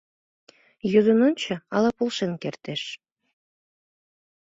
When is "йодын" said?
0.91-1.19